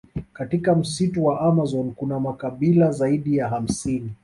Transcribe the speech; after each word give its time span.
Katika 0.33 0.75
msitu 0.75 1.25
wa 1.25 1.41
amazon 1.41 1.91
kuna 1.91 2.19
makabila 2.19 2.91
zaidi 2.91 3.37
ya 3.37 3.47
hamsini 3.49 4.11